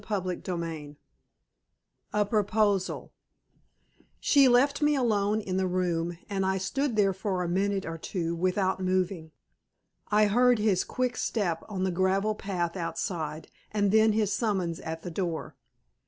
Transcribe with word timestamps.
CHAPTER 0.03 0.35
XXV 0.37 0.95
A 2.11 2.25
PROPOSAL 2.25 3.13
She 4.19 4.47
left 4.47 4.81
me 4.81 4.95
alone 4.95 5.41
in 5.41 5.57
the 5.57 5.67
room, 5.67 6.17
and 6.27 6.43
I 6.43 6.57
stood 6.57 6.95
there 6.95 7.13
for 7.13 7.43
a 7.43 7.47
minute 7.47 7.85
or 7.85 7.99
two 7.99 8.33
without 8.35 8.79
moving. 8.79 9.31
I 10.07 10.25
heard 10.25 10.57
his 10.57 10.83
quick 10.83 11.15
step 11.17 11.63
on 11.69 11.83
the 11.83 11.91
gravel 11.91 12.33
path 12.33 12.75
outside 12.75 13.47
and 13.69 13.91
then 13.91 14.13
his 14.13 14.33
summons 14.33 14.79
at 14.79 15.03
the 15.03 15.11
door. 15.11 15.55